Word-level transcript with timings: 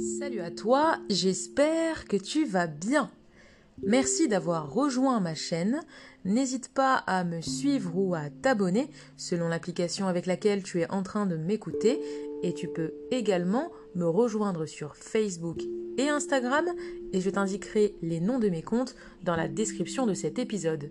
Salut 0.00 0.40
à 0.40 0.50
toi, 0.50 0.98
j'espère 1.10 2.06
que 2.06 2.16
tu 2.16 2.44
vas 2.44 2.66
bien. 2.66 3.10
Merci 3.82 4.28
d'avoir 4.28 4.72
rejoint 4.72 5.20
ma 5.20 5.34
chaîne. 5.34 5.80
N'hésite 6.24 6.68
pas 6.72 6.94
à 6.94 7.24
me 7.24 7.40
suivre 7.40 7.92
ou 7.94 8.14
à 8.14 8.30
t'abonner 8.30 8.88
selon 9.16 9.48
l'application 9.48 10.06
avec 10.06 10.26
laquelle 10.26 10.62
tu 10.62 10.80
es 10.80 10.90
en 10.90 11.02
train 11.02 11.26
de 11.26 11.36
m'écouter 11.36 12.00
et 12.42 12.54
tu 12.54 12.68
peux 12.68 12.92
également 13.10 13.70
me 13.94 14.06
rejoindre 14.06 14.66
sur 14.66 14.96
Facebook 14.96 15.62
et 15.98 16.08
Instagram 16.08 16.66
et 17.12 17.20
je 17.20 17.30
t'indiquerai 17.30 17.96
les 18.02 18.20
noms 18.20 18.38
de 18.38 18.48
mes 18.48 18.62
comptes 18.62 18.94
dans 19.24 19.36
la 19.36 19.48
description 19.48 20.06
de 20.06 20.14
cet 20.14 20.38
épisode. 20.38 20.90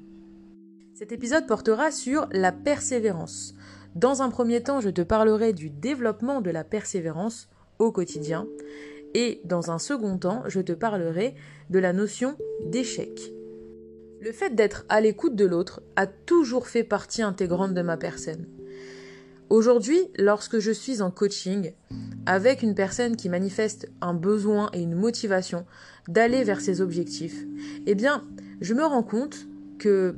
Cet 0.94 1.12
épisode 1.12 1.48
portera 1.48 1.92
sur 1.92 2.28
la 2.32 2.52
persévérance. 2.52 3.56
Dans 3.96 4.22
un 4.22 4.30
premier 4.30 4.62
temps, 4.62 4.82
je 4.82 4.90
te 4.90 5.02
parlerai 5.02 5.54
du 5.54 5.70
développement 5.70 6.42
de 6.42 6.52
la 6.52 6.64
persévérance 6.64 7.50
au 7.80 7.92
quotidien 7.92 8.48
et 9.14 9.42
dans 9.46 9.72
un 9.72 9.80
second 9.80 10.18
temps, 10.18 10.44
je 10.48 10.60
te 10.60 10.72
parlerai 10.72 11.36
de 11.70 11.80
la 11.80 11.94
notion 11.94 12.38
d'échec. 12.66 13.34
Le 14.22 14.32
fait 14.32 14.56
d'être 14.56 14.86
à 14.90 15.02
l'écoute 15.02 15.36
de 15.36 15.46
l'autre 15.46 15.82
a 15.96 16.06
toujours 16.08 16.68
fait 16.68 16.84
partie 16.84 17.22
intégrante 17.22 17.74
de 17.74 17.82
ma 17.82 17.98
personne. 17.98 18.46
Aujourd'hui, 19.50 20.00
lorsque 20.18 20.60
je 20.60 20.72
suis 20.72 21.02
en 21.02 21.12
coaching 21.12 21.74
avec 22.26 22.62
une 22.62 22.76
personne 22.76 23.18
qui 23.18 23.28
manifeste 23.28 23.90
un 24.00 24.14
besoin 24.14 24.70
et 24.74 24.82
une 24.82 24.96
motivation 24.96 25.66
d'aller 26.08 26.44
vers 26.44 26.62
ses 26.62 26.80
objectifs, 26.80 27.46
eh 27.86 27.96
bien, 27.96 28.24
je 28.62 28.74
me 28.74 28.86
rends 28.86 29.04
compte 29.04 29.48
que 29.78 30.16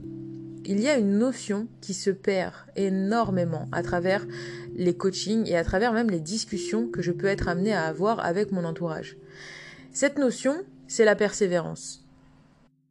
il 0.65 0.79
y 0.79 0.87
a 0.87 0.97
une 0.97 1.17
notion 1.17 1.67
qui 1.81 1.93
se 1.93 2.09
perd 2.09 2.53
énormément 2.75 3.67
à 3.71 3.83
travers 3.83 4.25
les 4.75 4.95
coachings 4.95 5.47
et 5.47 5.57
à 5.57 5.63
travers 5.63 5.93
même 5.93 6.09
les 6.09 6.19
discussions 6.19 6.87
que 6.87 7.01
je 7.01 7.11
peux 7.11 7.27
être 7.27 7.47
amené 7.47 7.73
à 7.73 7.85
avoir 7.85 8.23
avec 8.25 8.51
mon 8.51 8.63
entourage. 8.63 9.17
Cette 9.91 10.17
notion, 10.17 10.55
c'est 10.87 11.05
la 11.05 11.15
persévérance. 11.15 12.05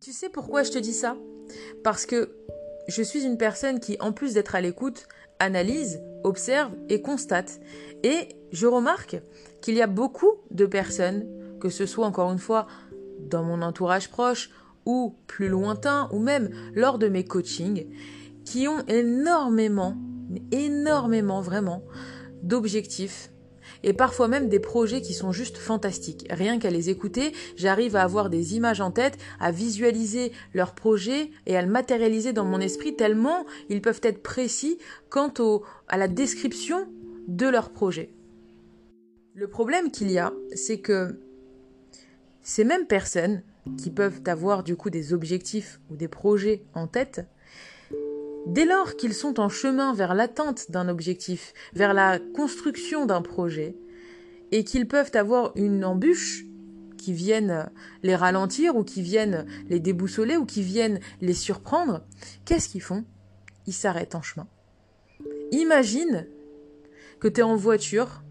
Tu 0.00 0.12
sais 0.12 0.28
pourquoi 0.28 0.62
je 0.62 0.70
te 0.70 0.78
dis 0.78 0.92
ça? 0.92 1.16
Parce 1.82 2.06
que 2.06 2.30
je 2.88 3.02
suis 3.02 3.24
une 3.24 3.38
personne 3.38 3.80
qui, 3.80 3.96
en 4.00 4.12
plus 4.12 4.34
d'être 4.34 4.54
à 4.54 4.60
l'écoute, 4.60 5.06
analyse, 5.38 6.00
observe 6.24 6.72
et 6.88 7.02
constate. 7.02 7.60
Et 8.02 8.28
je 8.52 8.66
remarque 8.66 9.20
qu'il 9.60 9.74
y 9.74 9.82
a 9.82 9.86
beaucoup 9.86 10.32
de 10.50 10.66
personnes, 10.66 11.26
que 11.60 11.70
ce 11.70 11.86
soit 11.86 12.06
encore 12.06 12.32
une 12.32 12.38
fois 12.38 12.66
dans 13.20 13.42
mon 13.42 13.62
entourage 13.62 14.08
proche 14.10 14.50
ou 14.86 15.14
plus 15.26 15.48
lointain, 15.48 16.08
ou 16.12 16.18
même 16.18 16.50
lors 16.74 16.98
de 16.98 17.08
mes 17.08 17.24
coachings, 17.24 17.86
qui 18.44 18.68
ont 18.68 18.84
énormément, 18.88 19.96
énormément 20.50 21.40
vraiment, 21.40 21.82
d'objectifs 22.42 23.32
et 23.82 23.92
parfois 23.92 24.28
même 24.28 24.48
des 24.48 24.60
projets 24.60 25.00
qui 25.00 25.14
sont 25.14 25.32
juste 25.32 25.56
fantastiques. 25.56 26.26
Rien 26.30 26.58
qu'à 26.58 26.70
les 26.70 26.90
écouter, 26.90 27.32
j'arrive 27.56 27.96
à 27.96 28.02
avoir 28.02 28.30
des 28.30 28.56
images 28.56 28.80
en 28.80 28.90
tête, 28.90 29.18
à 29.40 29.50
visualiser 29.50 30.32
leurs 30.54 30.74
projets 30.74 31.30
et 31.46 31.56
à 31.56 31.62
le 31.62 31.70
matérialiser 31.70 32.32
dans 32.32 32.44
mon 32.44 32.60
esprit 32.60 32.96
tellement 32.96 33.44
ils 33.68 33.82
peuvent 33.82 34.00
être 34.02 34.22
précis 34.22 34.78
quant 35.08 35.32
à 35.88 35.96
la 35.96 36.08
description 36.08 36.88
de 37.28 37.46
leurs 37.46 37.70
projets. 37.70 38.12
Le 39.34 39.48
problème 39.48 39.90
qu'il 39.90 40.10
y 40.10 40.18
a, 40.18 40.32
c'est 40.54 40.78
que 40.78 41.18
ces 42.42 42.64
mêmes 42.64 42.86
personnes 42.86 43.42
qui 43.76 43.90
peuvent 43.90 44.20
avoir 44.26 44.62
du 44.62 44.76
coup 44.76 44.90
des 44.90 45.12
objectifs 45.12 45.80
ou 45.90 45.96
des 45.96 46.08
projets 46.08 46.64
en 46.74 46.86
tête, 46.86 47.26
dès 48.46 48.64
lors 48.64 48.96
qu'ils 48.96 49.14
sont 49.14 49.40
en 49.40 49.48
chemin 49.48 49.94
vers 49.94 50.14
l'atteinte 50.14 50.70
d'un 50.70 50.88
objectif, 50.88 51.52
vers 51.74 51.94
la 51.94 52.18
construction 52.34 53.06
d'un 53.06 53.22
projet, 53.22 53.76
et 54.50 54.64
qu'ils 54.64 54.86
peuvent 54.86 55.12
avoir 55.14 55.52
une 55.56 55.84
embûche 55.84 56.44
qui 56.98 57.12
vienne 57.12 57.70
les 58.02 58.14
ralentir 58.14 58.76
ou 58.76 58.84
qui 58.84 59.02
viennent 59.02 59.46
les 59.68 59.80
déboussoler 59.80 60.36
ou 60.36 60.44
qui 60.44 60.62
viennent 60.62 61.00
les 61.20 61.34
surprendre, 61.34 62.04
qu'est-ce 62.44 62.68
qu'ils 62.68 62.82
font? 62.82 63.04
Ils 63.66 63.72
s'arrêtent 63.72 64.14
en 64.14 64.22
chemin. 64.22 64.46
Imagine 65.50 66.26
que 67.18 67.28
tu 67.28 67.40
es 67.40 67.44
en 67.44 67.56
voiture 67.56 68.22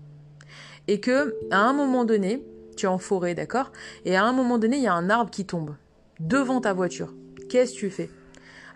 et 0.87 0.99
que 0.99 1.35
à 1.51 1.59
un 1.59 1.73
moment 1.73 2.05
donné, 2.05 2.45
tu 2.75 2.85
es 2.85 2.89
en 2.89 2.97
forêt, 2.97 3.35
d'accord? 3.35 3.71
Et 4.05 4.15
à 4.15 4.23
un 4.23 4.33
moment 4.33 4.57
donné, 4.57 4.77
il 4.77 4.83
y 4.83 4.87
a 4.87 4.93
un 4.93 5.09
arbre 5.09 5.31
qui 5.31 5.45
tombe 5.45 5.75
devant 6.19 6.61
ta 6.61 6.73
voiture. 6.73 7.13
Qu'est-ce 7.49 7.73
que 7.73 7.79
tu 7.79 7.89
fais? 7.89 8.09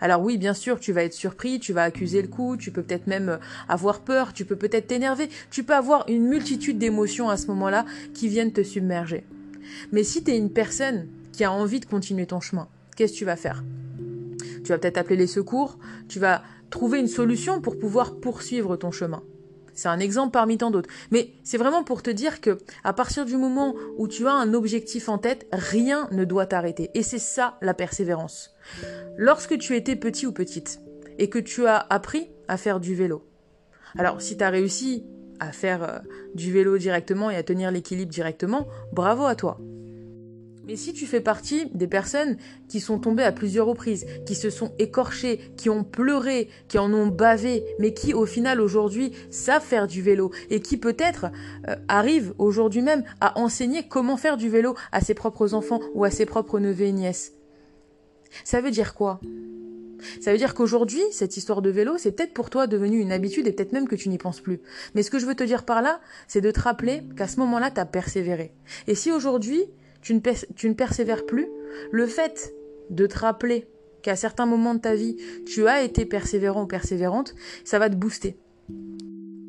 Alors 0.00 0.22
oui, 0.22 0.36
bien 0.36 0.54
sûr, 0.54 0.78
tu 0.78 0.92
vas 0.92 1.04
être 1.04 1.14
surpris, 1.14 1.58
tu 1.58 1.72
vas 1.72 1.84
accuser 1.84 2.20
le 2.20 2.28
coup, 2.28 2.56
tu 2.56 2.70
peux 2.70 2.82
peut-être 2.82 3.06
même 3.06 3.30
euh, 3.30 3.38
avoir 3.68 4.00
peur, 4.00 4.32
tu 4.32 4.44
peux 4.44 4.56
peut-être 4.56 4.88
t'énerver, 4.88 5.28
tu 5.50 5.64
peux 5.64 5.74
avoir 5.74 6.04
une 6.08 6.26
multitude 6.26 6.78
d'émotions 6.78 7.30
à 7.30 7.36
ce 7.36 7.46
moment-là 7.48 7.86
qui 8.12 8.28
viennent 8.28 8.52
te 8.52 8.62
submerger. 8.62 9.24
Mais 9.92 10.04
si 10.04 10.22
tu 10.22 10.32
es 10.32 10.36
une 10.36 10.52
personne 10.52 11.08
qui 11.32 11.44
a 11.44 11.52
envie 11.52 11.80
de 11.80 11.86
continuer 11.86 12.26
ton 12.26 12.40
chemin, 12.40 12.68
qu'est-ce 12.96 13.14
que 13.14 13.18
tu 13.18 13.24
vas 13.24 13.36
faire? 13.36 13.64
Tu 14.64 14.68
vas 14.68 14.78
peut-être 14.78 14.98
appeler 14.98 15.16
les 15.16 15.26
secours, 15.26 15.78
tu 16.08 16.18
vas 16.18 16.42
trouver 16.70 16.98
une 16.98 17.08
solution 17.08 17.60
pour 17.60 17.78
pouvoir 17.78 18.16
poursuivre 18.16 18.76
ton 18.76 18.90
chemin. 18.90 19.22
C'est 19.76 19.88
un 19.88 20.00
exemple 20.00 20.32
parmi 20.32 20.58
tant 20.58 20.70
d'autres. 20.70 20.90
Mais 21.12 21.34
c'est 21.44 21.58
vraiment 21.58 21.84
pour 21.84 22.02
te 22.02 22.10
dire 22.10 22.40
que 22.40 22.58
à 22.82 22.92
partir 22.92 23.24
du 23.24 23.36
moment 23.36 23.74
où 23.98 24.08
tu 24.08 24.26
as 24.26 24.32
un 24.32 24.54
objectif 24.54 25.08
en 25.08 25.18
tête, 25.18 25.46
rien 25.52 26.08
ne 26.10 26.24
doit 26.24 26.46
t'arrêter. 26.46 26.90
Et 26.94 27.02
c'est 27.02 27.20
ça 27.20 27.58
la 27.60 27.74
persévérance. 27.74 28.54
Lorsque 29.16 29.56
tu 29.58 29.76
étais 29.76 29.94
petit 29.94 30.26
ou 30.26 30.32
petite 30.32 30.80
et 31.18 31.28
que 31.28 31.38
tu 31.38 31.66
as 31.66 31.78
appris 31.78 32.30
à 32.48 32.56
faire 32.56 32.80
du 32.80 32.94
vélo. 32.94 33.22
Alors 33.98 34.20
si 34.20 34.36
tu 34.36 34.44
as 34.44 34.50
réussi 34.50 35.04
à 35.38 35.52
faire 35.52 35.82
euh, 35.82 35.98
du 36.34 36.50
vélo 36.50 36.78
directement 36.78 37.30
et 37.30 37.36
à 37.36 37.42
tenir 37.42 37.70
l'équilibre 37.70 38.10
directement, 38.10 38.66
bravo 38.92 39.24
à 39.24 39.34
toi. 39.34 39.58
Mais 40.66 40.74
si 40.74 40.92
tu 40.92 41.06
fais 41.06 41.20
partie 41.20 41.66
des 41.74 41.86
personnes 41.86 42.36
qui 42.68 42.80
sont 42.80 42.98
tombées 42.98 43.22
à 43.22 43.30
plusieurs 43.30 43.66
reprises, 43.66 44.04
qui 44.26 44.34
se 44.34 44.50
sont 44.50 44.72
écorchées, 44.78 45.52
qui 45.56 45.70
ont 45.70 45.84
pleuré, 45.84 46.48
qui 46.68 46.78
en 46.78 46.92
ont 46.92 47.06
bavé, 47.06 47.64
mais 47.78 47.94
qui 47.94 48.14
au 48.14 48.26
final 48.26 48.60
aujourd'hui 48.60 49.12
savent 49.30 49.62
faire 49.62 49.86
du 49.86 50.02
vélo 50.02 50.32
et 50.50 50.60
qui 50.60 50.76
peut-être 50.76 51.26
euh, 51.68 51.76
arrivent 51.86 52.34
aujourd'hui 52.38 52.82
même 52.82 53.04
à 53.20 53.38
enseigner 53.38 53.86
comment 53.86 54.16
faire 54.16 54.36
du 54.36 54.48
vélo 54.48 54.74
à 54.90 55.00
ses 55.00 55.14
propres 55.14 55.54
enfants 55.54 55.80
ou 55.94 56.04
à 56.04 56.10
ses 56.10 56.26
propres 56.26 56.58
neveux 56.58 56.86
et 56.86 56.92
nièces. 56.92 57.32
Ça 58.44 58.60
veut 58.60 58.72
dire 58.72 58.94
quoi? 58.94 59.20
Ça 60.20 60.32
veut 60.32 60.38
dire 60.38 60.54
qu'aujourd'hui, 60.54 61.00
cette 61.10 61.36
histoire 61.36 61.62
de 61.62 61.70
vélo, 61.70 61.96
c'est 61.96 62.12
peut-être 62.12 62.34
pour 62.34 62.50
toi 62.50 62.66
devenu 62.66 62.98
une 62.98 63.12
habitude 63.12 63.46
et 63.46 63.52
peut-être 63.52 63.72
même 63.72 63.88
que 63.88 63.94
tu 63.94 64.08
n'y 64.08 64.18
penses 64.18 64.40
plus. 64.40 64.60
Mais 64.94 65.02
ce 65.02 65.10
que 65.10 65.18
je 65.18 65.26
veux 65.26 65.34
te 65.34 65.44
dire 65.44 65.64
par 65.64 65.80
là, 65.80 66.00
c'est 66.28 66.40
de 66.40 66.50
te 66.50 66.60
rappeler 66.60 67.02
qu'à 67.16 67.28
ce 67.28 67.38
moment-là, 67.40 67.70
tu 67.70 67.80
as 67.80 67.86
persévéré. 67.86 68.52
Et 68.88 68.94
si 68.94 69.12
aujourd'hui, 69.12 69.64
tu 70.02 70.14
ne, 70.14 70.72
persévères 70.72 71.26
plus, 71.26 71.48
le 71.90 72.06
fait 72.06 72.54
de 72.90 73.06
te 73.06 73.18
rappeler 73.18 73.66
qu'à 74.02 74.16
certains 74.16 74.46
moments 74.46 74.74
de 74.74 74.80
ta 74.80 74.94
vie, 74.94 75.16
tu 75.46 75.66
as 75.66 75.82
été 75.82 76.04
persévérant 76.04 76.62
ou 76.62 76.66
persévérante, 76.66 77.34
ça 77.64 77.78
va 77.78 77.90
te 77.90 77.96
booster. 77.96 78.36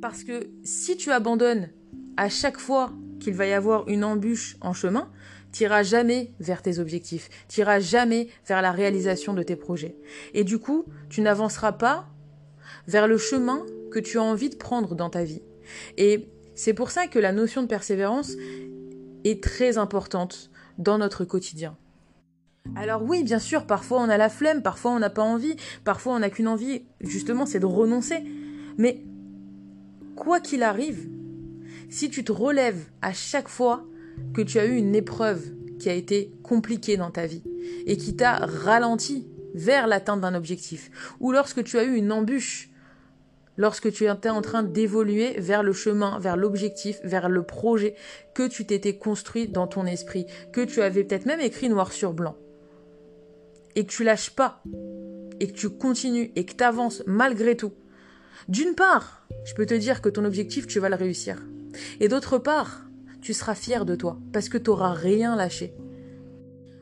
Parce 0.02 0.24
que 0.24 0.50
si 0.63 0.97
tu 0.97 1.12
abandonnes 1.12 1.69
à 2.18 2.30
chaque 2.30 2.59
fois 2.59 2.91
qu'il 3.19 3.34
va 3.34 3.46
y 3.46 3.53
avoir 3.53 3.88
une 3.88 4.03
embûche 4.03 4.57
en 4.62 4.74
chemin, 4.74 5.12
tu 5.52 5.63
n'iras 5.63 5.84
jamais 5.84 6.34
vers 6.40 6.62
tes 6.62 6.80
objectifs, 6.80 7.30
tu 7.47 7.62
n'iras 7.62 7.80
jamais 7.80 8.28
vers 8.47 8.62
la 8.62 8.72
réalisation 8.72 9.34
de 9.34 9.44
tes 9.44 9.56
projets. 9.56 9.96
Et 10.34 10.44
du 10.44 10.59
coup, 10.59 10.86
tu 11.09 11.22
n'avanceras 11.22 11.74
pas 11.74 12.09
vers 12.88 13.07
le 13.07 13.18
chemin 13.18 13.66
que 13.91 14.00
tu 14.00 14.18
as 14.18 14.24
envie 14.24 14.50
de 14.50 14.56
prendre 14.56 14.96
dans 14.96 15.09
ta 15.09 15.24
vie. 15.24 15.41
Et 15.97 16.30
c'est 16.56 16.74
pour 16.74 16.91
ça 16.91 17.07
que 17.07 17.19
la 17.19 17.31
notion 17.31 17.62
de 17.62 17.68
persévérance, 17.68 18.34
très 19.35 19.77
importante 19.77 20.49
dans 20.77 20.97
notre 20.97 21.25
quotidien. 21.25 21.75
Alors 22.75 23.03
oui, 23.03 23.23
bien 23.23 23.39
sûr, 23.39 23.65
parfois 23.65 24.01
on 24.01 24.09
a 24.09 24.17
la 24.17 24.29
flemme, 24.29 24.61
parfois 24.61 24.91
on 24.91 24.99
n'a 24.99 25.09
pas 25.09 25.23
envie, 25.23 25.55
parfois 25.83 26.15
on 26.15 26.19
n'a 26.19 26.29
qu'une 26.29 26.47
envie, 26.47 26.83
justement, 27.01 27.45
c'est 27.45 27.59
de 27.59 27.65
renoncer. 27.65 28.23
Mais 28.77 29.03
quoi 30.15 30.39
qu'il 30.39 30.63
arrive, 30.63 31.07
si 31.89 32.09
tu 32.09 32.24
te 32.24 32.31
relèves 32.31 32.89
à 33.01 33.13
chaque 33.13 33.47
fois 33.47 33.85
que 34.33 34.41
tu 34.41 34.59
as 34.59 34.65
eu 34.65 34.75
une 34.75 34.95
épreuve 34.95 35.53
qui 35.80 35.89
a 35.89 35.94
été 35.94 36.31
compliquée 36.44 36.97
dans 36.97 37.12
ta 37.12 37.25
vie 37.25 37.44
et 37.85 37.97
qui 37.97 38.15
t'a 38.15 38.38
ralenti 38.38 39.27
vers 39.53 39.88
l'atteinte 39.88 40.21
d'un 40.21 40.35
objectif, 40.35 40.91
ou 41.19 41.31
lorsque 41.31 41.63
tu 41.63 41.77
as 41.77 41.83
eu 41.83 41.95
une 41.95 42.12
embûche 42.12 42.69
lorsque 43.57 43.92
tu 43.92 44.09
étais 44.09 44.30
en 44.30 44.42
train 44.42 44.63
d'évoluer 44.63 45.39
vers 45.39 45.63
le 45.63 45.74
chemin, 45.74 46.19
vers 46.19 46.38
l'objectif, 46.38 47.00
vers 47.04 47.27
le 47.27 47.44
projet 47.44 47.95
que 48.33 48.48
tu 48.48 48.65
t'étais 48.65 48.98
construit 48.98 49.48
dans 49.48 49.68
ton 49.68 49.86
esprit, 49.86 50.25
que 50.54 50.62
tu 50.62 50.81
avais 50.81 51.04
peut-être 51.04 51.25
même 51.25 51.42
écrit 51.42 51.69
noir 51.69 51.92
sur 51.92 52.13
blanc. 52.13 52.38
Et 53.75 53.86
que 53.86 53.92
tu 53.92 54.04
lâches 54.04 54.31
pas, 54.31 54.63
et 55.39 55.48
que 55.48 55.57
tu 55.57 55.69
continues, 55.69 56.31
et 56.36 56.45
que 56.45 56.54
tu 56.54 56.63
avances 56.63 57.04
malgré 57.06 57.57
tout. 57.57 57.74
D'une 58.48 58.75
part, 58.75 59.27
je 59.44 59.54
peux 59.54 59.65
te 59.65 59.74
dire 59.74 60.01
que 60.01 60.09
ton 60.09 60.25
objectif, 60.25 60.68
tu 60.68 60.80
vas 60.80 60.89
le 60.89 60.95
réussir. 60.95 61.44
Et 62.00 62.07
d'autre 62.07 62.38
part, 62.38 62.83
tu 63.21 63.33
seras 63.33 63.56
fier 63.56 63.86
de 63.86 63.95
toi, 63.95 64.19
parce 64.31 64.50
que 64.50 64.57
tu 64.57 64.69
n'auras 64.69 64.94
rien 64.94 65.36
lâché. 65.36 65.75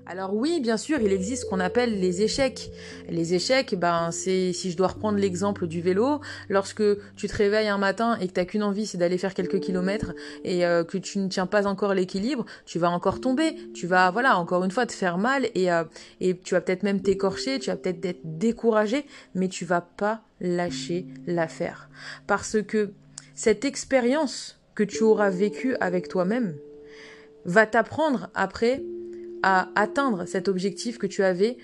Alors 0.07 0.35
oui, 0.35 0.59
bien 0.61 0.77
sûr, 0.77 0.99
il 1.01 1.11
existe 1.11 1.43
ce 1.43 1.49
qu'on 1.49 1.59
appelle 1.59 1.99
les 1.99 2.21
échecs. 2.21 2.69
Les 3.09 3.33
échecs, 3.33 3.73
ben 3.75 4.11
c'est 4.11 4.53
si 4.53 4.69
je 4.69 4.77
dois 4.77 4.89
reprendre 4.89 5.17
l'exemple 5.17 5.65
du 5.65 5.81
vélo, 5.81 6.21
lorsque 6.47 6.83
tu 7.15 7.27
te 7.27 7.35
réveilles 7.35 7.69
un 7.69 7.79
matin 7.79 8.15
et 8.21 8.27
que 8.27 8.33
t'as 8.33 8.45
qu'une 8.45 8.61
envie, 8.61 8.85
c'est 8.85 8.99
d'aller 8.99 9.17
faire 9.17 9.33
quelques 9.33 9.59
kilomètres 9.59 10.13
et 10.43 10.63
euh, 10.63 10.83
que 10.83 10.99
tu 10.99 11.17
ne 11.17 11.27
tiens 11.27 11.47
pas 11.47 11.65
encore 11.65 11.95
l'équilibre, 11.95 12.45
tu 12.65 12.77
vas 12.77 12.91
encore 12.91 13.19
tomber, 13.19 13.55
tu 13.73 13.87
vas 13.87 14.11
voilà 14.11 14.37
encore 14.37 14.63
une 14.63 14.69
fois 14.69 14.85
te 14.85 14.93
faire 14.93 15.17
mal 15.17 15.49
et 15.55 15.71
euh, 15.71 15.83
et 16.21 16.37
tu 16.37 16.53
vas 16.53 16.61
peut-être 16.61 16.83
même 16.83 17.01
t'écorcher, 17.01 17.57
tu 17.57 17.71
vas 17.71 17.75
peut-être 17.75 18.05
être 18.05 18.21
découragé, 18.23 19.05
mais 19.33 19.47
tu 19.47 19.65
vas 19.65 19.81
pas 19.81 20.21
lâcher 20.39 21.07
l'affaire 21.25 21.89
parce 22.27 22.61
que 22.61 22.91
cette 23.33 23.65
expérience 23.65 24.59
que 24.75 24.83
tu 24.83 25.01
auras 25.01 25.31
vécue 25.31 25.75
avec 25.79 26.09
toi-même 26.09 26.55
va 27.45 27.65
t'apprendre 27.65 28.29
après 28.35 28.83
à 29.43 29.69
atteindre 29.75 30.25
cet 30.25 30.47
objectif 30.47 30.97
que 30.97 31.07
tu 31.07 31.23
avais 31.23 31.57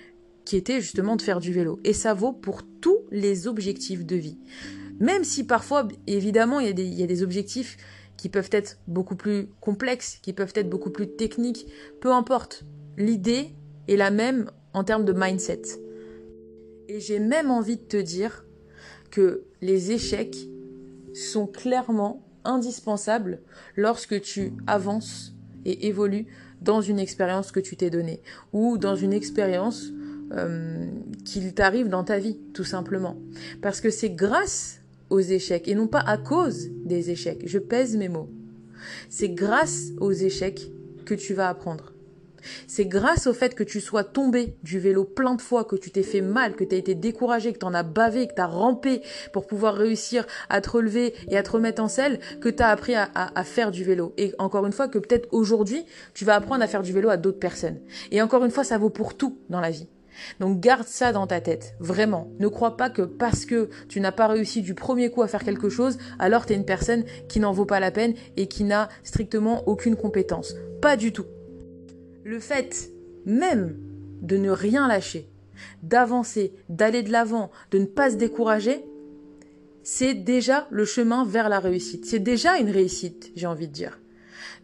qui 0.44 0.56
était 0.56 0.80
justement 0.80 1.16
de 1.16 1.22
faire 1.22 1.40
du 1.40 1.52
vélo. 1.52 1.80
Et 1.84 1.92
ça 1.92 2.14
vaut 2.14 2.32
pour 2.32 2.62
tous 2.80 2.98
les 3.10 3.46
objectifs 3.46 4.04
de 4.04 4.16
vie. 4.16 4.38
Même 5.00 5.24
si 5.24 5.44
parfois, 5.44 5.88
évidemment, 6.06 6.60
il 6.60 6.66
y, 6.66 7.02
a 7.02 7.06
des, 7.06 7.22
objectifs 7.22 7.76
qui 8.16 8.28
peuvent 8.28 8.50
être 8.52 8.78
beaucoup 8.86 9.16
plus 9.16 9.48
complexes, 9.60 10.18
qui 10.22 10.32
peuvent 10.32 10.52
être 10.54 10.68
beaucoup 10.68 10.90
plus 10.90 11.08
techniques, 11.08 11.66
peu 12.00 12.12
importe. 12.12 12.64
L'idée 12.96 13.50
est 13.88 13.96
la 13.96 14.10
même 14.10 14.50
en 14.74 14.84
termes 14.84 15.04
de 15.04 15.12
mindset. 15.12 15.62
Et 16.88 17.00
j'ai 17.00 17.18
même 17.18 17.50
envie 17.50 17.76
de 17.76 17.82
te 17.82 17.96
dire 17.96 18.44
que 19.10 19.44
les 19.60 19.92
échecs 19.92 20.48
sont 21.14 21.46
clairement 21.46 22.26
indispensables 22.44 23.42
lorsque 23.76 24.20
tu 24.20 24.52
avances 24.66 25.34
et 25.64 25.86
évolues 25.86 26.26
dans 26.62 26.80
une 26.80 26.98
expérience 26.98 27.52
que 27.52 27.60
tu 27.60 27.76
t'es 27.76 27.90
donnée 27.90 28.20
ou 28.52 28.78
dans 28.78 28.96
une 28.96 29.12
expérience 29.12 29.88
euh, 30.32 30.86
qu'il 31.24 31.52
t'arrive 31.54 31.88
dans 31.88 32.04
ta 32.04 32.18
vie, 32.18 32.38
tout 32.54 32.64
simplement. 32.64 33.18
Parce 33.60 33.80
que 33.80 33.90
c'est 33.90 34.10
grâce 34.10 34.80
aux 35.10 35.20
échecs 35.20 35.68
et 35.68 35.74
non 35.74 35.86
pas 35.86 36.00
à 36.00 36.16
cause 36.16 36.70
des 36.84 37.10
échecs. 37.10 37.42
Je 37.44 37.58
pèse 37.58 37.96
mes 37.96 38.08
mots. 38.08 38.30
C'est 39.08 39.28
grâce 39.28 39.88
aux 40.00 40.12
échecs 40.12 40.70
que 41.04 41.14
tu 41.14 41.34
vas 41.34 41.48
apprendre. 41.48 41.91
C'est 42.66 42.86
grâce 42.86 43.26
au 43.26 43.32
fait 43.32 43.54
que 43.54 43.64
tu 43.64 43.80
sois 43.80 44.04
tombé 44.04 44.56
du 44.62 44.78
vélo 44.78 45.04
plein 45.04 45.34
de 45.34 45.40
fois, 45.40 45.64
que 45.64 45.76
tu 45.76 45.90
t'es 45.90 46.02
fait 46.02 46.20
mal, 46.20 46.54
que 46.54 46.64
tu 46.64 46.74
as 46.74 46.78
été 46.78 46.94
découragé, 46.94 47.52
que 47.52 47.58
tu 47.58 47.66
en 47.66 47.74
as 47.74 47.82
bavé, 47.82 48.28
que 48.28 48.34
tu 48.34 48.40
as 48.40 48.46
rampé 48.46 49.02
pour 49.32 49.46
pouvoir 49.46 49.74
réussir 49.74 50.26
à 50.48 50.60
te 50.60 50.70
relever 50.70 51.14
et 51.28 51.36
à 51.36 51.42
te 51.42 51.50
remettre 51.50 51.82
en 51.82 51.88
selle, 51.88 52.20
que 52.40 52.48
tu 52.48 52.62
as 52.62 52.68
appris 52.68 52.94
à, 52.94 53.44
faire 53.44 53.70
du 53.70 53.84
vélo. 53.84 54.12
Et 54.16 54.34
encore 54.38 54.66
une 54.66 54.72
fois, 54.72 54.88
que 54.88 54.98
peut-être 54.98 55.28
aujourd'hui, 55.32 55.84
tu 56.14 56.24
vas 56.24 56.34
apprendre 56.34 56.62
à 56.62 56.66
faire 56.66 56.82
du 56.82 56.92
vélo 56.92 57.08
à 57.08 57.16
d'autres 57.16 57.38
personnes. 57.38 57.78
Et 58.10 58.22
encore 58.22 58.44
une 58.44 58.50
fois, 58.50 58.64
ça 58.64 58.78
vaut 58.78 58.90
pour 58.90 59.16
tout 59.16 59.38
dans 59.48 59.60
la 59.60 59.70
vie. 59.70 59.88
Donc 60.40 60.60
garde 60.60 60.86
ça 60.86 61.12
dans 61.12 61.26
ta 61.26 61.40
tête, 61.40 61.74
vraiment. 61.80 62.30
Ne 62.38 62.48
crois 62.48 62.76
pas 62.76 62.90
que 62.90 63.02
parce 63.02 63.44
que 63.44 63.70
tu 63.88 64.00
n'as 64.00 64.12
pas 64.12 64.26
réussi 64.26 64.62
du 64.62 64.74
premier 64.74 65.10
coup 65.10 65.22
à 65.22 65.28
faire 65.28 65.44
quelque 65.44 65.68
chose, 65.68 65.98
alors 66.18 66.46
tu 66.46 66.52
es 66.52 66.56
une 66.56 66.64
personne 66.64 67.04
qui 67.28 67.40
n'en 67.40 67.52
vaut 67.52 67.64
pas 67.64 67.80
la 67.80 67.90
peine 67.90 68.14
et 68.36 68.46
qui 68.46 68.64
n'a 68.64 68.88
strictement 69.02 69.66
aucune 69.66 69.96
compétence. 69.96 70.54
Pas 70.80 70.96
du 70.96 71.12
tout 71.12 71.26
le 72.24 72.40
fait 72.40 72.90
même 73.26 73.76
de 74.22 74.36
ne 74.36 74.50
rien 74.50 74.88
lâcher, 74.88 75.28
d'avancer, 75.82 76.54
d'aller 76.68 77.02
de 77.02 77.10
l'avant, 77.10 77.50
de 77.70 77.78
ne 77.78 77.86
pas 77.86 78.10
se 78.10 78.16
décourager, 78.16 78.84
c'est 79.82 80.14
déjà 80.14 80.68
le 80.70 80.84
chemin 80.84 81.24
vers 81.24 81.48
la 81.48 81.58
réussite. 81.58 82.06
C'est 82.06 82.20
déjà 82.20 82.58
une 82.58 82.70
réussite, 82.70 83.32
j'ai 83.34 83.46
envie 83.46 83.68
de 83.68 83.72
dire. 83.72 84.00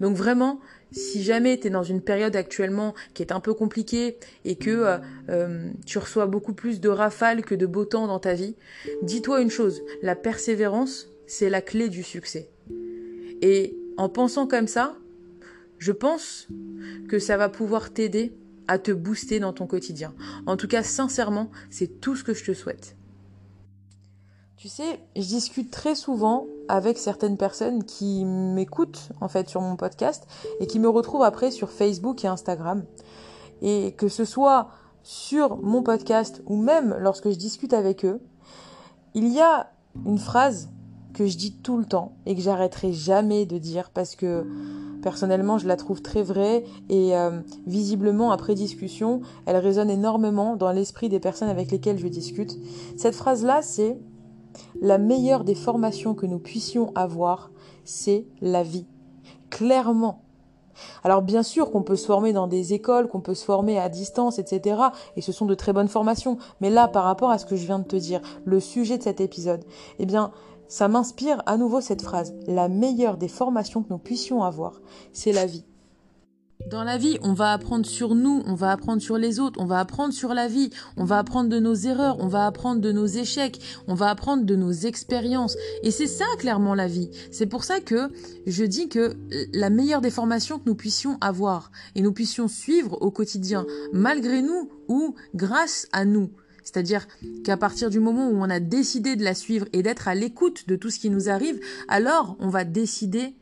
Donc 0.01 0.17
vraiment, 0.17 0.61
si 0.93 1.23
jamais 1.23 1.59
tu 1.59 1.67
es 1.67 1.71
dans 1.71 1.83
une 1.83 2.01
période 2.01 2.37
actuellement 2.37 2.95
qui 3.15 3.23
est 3.23 3.33
un 3.33 3.41
peu 3.41 3.53
compliquée 3.53 4.19
et 4.45 4.57
que 4.57 4.71
euh, 4.71 4.99
euh, 5.29 5.71
tu 5.87 5.99
reçois 5.99 6.27
beaucoup 6.27 6.55
plus 6.55 6.81
de 6.81 6.89
rafales 6.89 7.43
que 7.43 7.55
de 7.55 7.67
beau 7.67 7.85
temps 7.85 8.07
dans 8.07 8.21
ta 8.21 8.35
vie, 8.35 8.55
dis-toi 9.03 9.41
une 9.41 9.51
chose, 9.51 9.83
la 10.03 10.15
persévérance, 10.15 11.09
c'est 11.27 11.51
la 11.51 11.61
clé 11.61 11.89
du 11.89 12.03
succès. 12.03 12.49
Et 13.43 13.77
en 13.97 14.09
pensant 14.09 14.47
comme 14.47 14.69
ça, 14.69 14.97
je 15.79 15.93
pense 15.93 16.49
que 17.09 17.19
ça 17.19 17.37
va 17.37 17.49
pouvoir 17.49 17.93
t'aider 17.93 18.37
à 18.67 18.79
te 18.79 18.91
booster 18.93 19.41
dans 19.41 19.53
ton 19.53 19.67
quotidien. 19.67 20.15
En 20.47 20.57
tout 20.57 20.69
cas, 20.69 20.83
sincèrement, 20.83 21.51
c'est 21.71 22.01
tout 22.01 22.17
ce 22.17 22.25
que 22.25 22.35
je 22.35 22.45
te 22.45 22.55
souhaite. 22.55 22.97
Tu 24.57 24.69
sais, 24.69 25.01
je 25.15 25.23
discute 25.23 25.71
très 25.71 25.95
souvent 25.95 26.47
avec 26.67 26.99
certaines 26.99 27.37
personnes 27.37 27.85
qui 27.85 28.25
m'écoutent 28.25 29.11
en 29.21 29.29
fait 29.29 29.49
sur 29.49 29.61
mon 29.61 29.77
podcast 29.77 30.27
et 30.61 30.67
qui 30.67 30.81
me 30.81 30.89
retrouvent 30.89 31.23
après 31.23 31.51
sur 31.53 31.71
Facebook 31.71 32.25
et 32.25 32.29
Instagram. 32.29 32.85
Et 33.63 33.95
que 33.97 34.09
ce 34.09 34.25
soit 34.25 34.71
sur 35.03 35.57
mon 35.59 35.83
podcast 35.83 36.43
ou 36.47 36.57
même 36.57 36.97
lorsque 36.99 37.31
je 37.31 37.37
discute 37.37 37.73
avec 37.73 38.05
eux, 38.05 38.21
il 39.15 39.29
y 39.29 39.41
a 39.41 39.71
une 40.05 40.19
phrase 40.19 40.71
que 41.15 41.27
je 41.27 41.37
dis 41.37 41.53
tout 41.53 41.79
le 41.79 41.85
temps 41.85 42.17
et 42.27 42.35
que 42.35 42.41
j'arrêterai 42.41 42.93
jamais 42.93 43.47
de 43.47 43.59
dire 43.59 43.91
parce 43.91 44.17
que 44.17 44.45
personnellement 45.03 45.59
je 45.59 45.67
la 45.67 45.77
trouve 45.77 46.03
très 46.03 46.23
vraie 46.23 46.65
et 46.89 47.17
euh, 47.17 47.41
visiblement 47.67 48.31
après 48.31 48.55
discussion 48.55 49.21
elle 49.47 49.57
résonne 49.57 49.91
énormément 49.91 50.57
dans 50.57 50.71
l'esprit 50.73 51.09
des 51.09 51.21
personnes 51.21 51.49
avec 51.49 51.71
lesquelles 51.71 51.99
je 51.99 52.09
discute. 52.09 52.57
Cette 52.97 53.15
phrase 53.15 53.45
là 53.45 53.61
c'est 53.63 53.99
la 54.81 54.99
meilleure 54.99 55.45
des 55.45 55.55
formations 55.55 56.15
que 56.15 56.27
nous 56.27 56.39
puissions 56.39 56.93
avoir 56.95 57.51
c'est 57.85 58.27
la 58.41 58.63
vie. 58.63 58.87
Clairement. 59.51 60.28
Alors 61.05 61.23
bien 61.23 61.43
sûr 61.43 61.71
qu'on 61.71 61.83
peut 61.83 61.97
se 61.97 62.07
former 62.07 62.33
dans 62.33 62.47
des 62.47 62.73
écoles, 62.73 63.09
qu'on 63.09 63.21
peut 63.21 63.35
se 63.35 63.45
former 63.45 63.79
à 63.79 63.89
distance, 63.89 64.39
etc. 64.39 64.81
Et 65.17 65.23
ce 65.23 65.33
sont 65.33 65.47
de 65.47 65.55
très 65.55 65.73
bonnes 65.73 65.89
formations. 65.89 66.39
Mais 66.61 66.71
là, 66.71 66.89
par 66.89 67.05
rapport 67.05 67.31
à 67.31 67.39
ce 67.39 67.47
que 67.47 67.57
je 67.57 67.67
viens 67.67 67.79
de 67.79 67.85
te 67.85 67.97
dire, 67.97 68.21
le 68.45 68.61
sujet 68.61 68.99
de 68.99 69.03
cet 69.03 69.21
épisode, 69.21 69.65
eh 69.99 70.07
bien, 70.07 70.33
ça 70.69 70.89
m'inspire 70.89 71.43
à 71.47 71.57
nouveau 71.57 71.81
cette 71.81 72.03
phrase. 72.03 72.35
La 72.47 72.69
meilleure 72.69 73.17
des 73.17 73.29
formations 73.29 73.83
que 73.83 73.89
nous 73.91 73.99
puissions 73.99 74.43
avoir, 74.43 74.81
c'est 75.13 75.33
la 75.33 75.47
vie. 75.47 75.65
Dans 76.71 76.85
la 76.85 76.99
vie, 76.99 77.19
on 77.23 77.33
va 77.33 77.55
apprendre 77.55 77.87
sur 77.87 78.15
nous, 78.15 78.43
on 78.45 78.55
va 78.55 78.73
apprendre 78.73 79.01
sur 79.01 79.17
les 79.17 79.41
autres, 79.41 79.59
on 79.59 79.65
va 79.65 79.81
apprendre 79.81 80.13
sur 80.13 80.35
la 80.35 80.49
vie, 80.49 80.69
on 80.99 81.05
va 81.05 81.19
apprendre 81.19 81.49
de 81.49 81.59
nos 81.59 81.75
erreurs, 81.75 82.19
on 82.21 82.29
va 82.29 82.47
apprendre 82.47 82.83
de 82.83 82.93
nos 82.93 83.07
échecs, 83.07 83.59
on 83.87 83.95
va 83.95 84.11
apprendre 84.11 84.45
de 84.45 84.55
nos 84.55 84.73
expériences. 84.73 85.57
Et 85.83 85.91
c'est 85.91 86.07
ça 86.07 86.27
clairement 86.39 86.75
la 86.75 86.87
vie. 86.87 87.11
C'est 87.31 87.47
pour 87.47 87.65
ça 87.65 87.81
que 87.81 88.11
je 88.47 88.65
dis 88.65 88.91
que 88.91 89.17
la 89.55 89.71
meilleure 89.71 90.03
des 90.03 90.11
formations 90.11 90.59
que 90.59 90.67
nous 90.67 90.75
puissions 90.75 91.17
avoir 91.23 91.71
et 91.95 92.03
nous 92.03 92.13
puissions 92.13 92.49
suivre 92.49 93.01
au 93.01 93.11
quotidien, 93.11 93.65
malgré 93.95 94.43
nous 94.43 94.71
ou 94.89 95.15
grâce 95.35 95.89
à 95.93 96.05
nous, 96.05 96.31
c'est-à-dire 96.65 97.09
qu'à 97.45 97.57
partir 97.57 97.89
du 97.89 97.99
moment 97.99 98.29
où 98.29 98.37
on 98.37 98.51
a 98.51 98.61
décidé 98.61 99.17
de 99.17 99.25
la 99.25 99.33
suivre 99.33 99.67
et 99.73 99.83
d'être 99.83 100.07
à 100.07 100.15
l'écoute 100.15 100.69
de 100.69 100.77
tout 100.77 100.91
ce 100.91 100.99
qui 100.99 101.09
nous 101.09 101.31
arrive, 101.31 101.59
alors 101.89 102.37
on 102.41 102.51
va 102.51 102.65
décider 102.65 103.35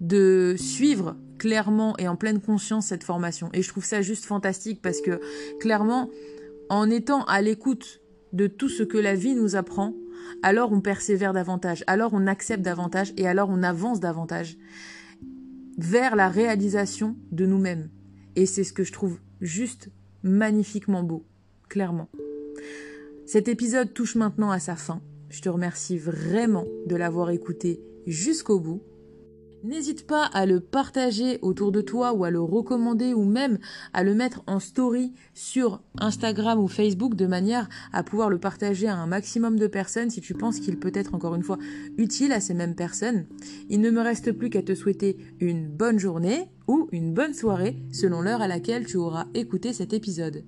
de 0.00 0.54
suivre 0.56 1.16
clairement 1.38 1.94
et 1.98 2.08
en 2.08 2.16
pleine 2.16 2.40
conscience 2.40 2.86
cette 2.86 3.04
formation. 3.04 3.50
Et 3.52 3.62
je 3.62 3.68
trouve 3.68 3.84
ça 3.84 4.02
juste 4.02 4.24
fantastique 4.24 4.82
parce 4.82 5.00
que 5.00 5.20
clairement, 5.60 6.10
en 6.68 6.90
étant 6.90 7.24
à 7.24 7.40
l'écoute 7.40 8.00
de 8.32 8.46
tout 8.46 8.68
ce 8.68 8.82
que 8.82 8.98
la 8.98 9.14
vie 9.14 9.34
nous 9.34 9.56
apprend, 9.56 9.94
alors 10.42 10.72
on 10.72 10.80
persévère 10.80 11.32
davantage, 11.32 11.84
alors 11.86 12.10
on 12.12 12.26
accepte 12.26 12.62
davantage 12.62 13.12
et 13.16 13.26
alors 13.26 13.48
on 13.50 13.62
avance 13.62 14.00
davantage 14.00 14.58
vers 15.78 16.16
la 16.16 16.28
réalisation 16.28 17.16
de 17.30 17.46
nous-mêmes. 17.46 17.88
Et 18.36 18.46
c'est 18.46 18.64
ce 18.64 18.72
que 18.72 18.84
je 18.84 18.92
trouve 18.92 19.18
juste 19.40 19.90
magnifiquement 20.22 21.02
beau, 21.02 21.24
clairement. 21.68 22.08
Cet 23.26 23.48
épisode 23.48 23.92
touche 23.94 24.16
maintenant 24.16 24.50
à 24.50 24.58
sa 24.58 24.76
fin. 24.76 25.00
Je 25.30 25.40
te 25.40 25.48
remercie 25.48 25.98
vraiment 25.98 26.64
de 26.86 26.96
l'avoir 26.96 27.30
écouté 27.30 27.80
jusqu'au 28.06 28.58
bout. 28.58 28.82
N'hésite 29.64 30.06
pas 30.06 30.24
à 30.24 30.46
le 30.46 30.60
partager 30.60 31.40
autour 31.42 31.72
de 31.72 31.80
toi 31.80 32.12
ou 32.12 32.24
à 32.24 32.30
le 32.30 32.40
recommander 32.40 33.12
ou 33.12 33.24
même 33.24 33.58
à 33.92 34.04
le 34.04 34.14
mettre 34.14 34.42
en 34.46 34.60
story 34.60 35.12
sur 35.34 35.82
Instagram 35.98 36.60
ou 36.60 36.68
Facebook 36.68 37.16
de 37.16 37.26
manière 37.26 37.68
à 37.92 38.04
pouvoir 38.04 38.30
le 38.30 38.38
partager 38.38 38.86
à 38.86 38.94
un 38.94 39.06
maximum 39.06 39.58
de 39.58 39.66
personnes 39.66 40.10
si 40.10 40.20
tu 40.20 40.34
penses 40.34 40.60
qu'il 40.60 40.78
peut 40.78 40.92
être 40.94 41.14
encore 41.14 41.34
une 41.34 41.42
fois 41.42 41.58
utile 41.96 42.32
à 42.32 42.40
ces 42.40 42.54
mêmes 42.54 42.76
personnes. 42.76 43.26
Il 43.68 43.80
ne 43.80 43.90
me 43.90 44.00
reste 44.00 44.30
plus 44.30 44.48
qu'à 44.48 44.62
te 44.62 44.76
souhaiter 44.76 45.16
une 45.40 45.68
bonne 45.68 45.98
journée 45.98 46.50
ou 46.68 46.88
une 46.92 47.12
bonne 47.12 47.34
soirée 47.34 47.76
selon 47.92 48.20
l'heure 48.20 48.42
à 48.42 48.48
laquelle 48.48 48.86
tu 48.86 48.96
auras 48.96 49.26
écouté 49.34 49.72
cet 49.72 49.92
épisode. 49.92 50.44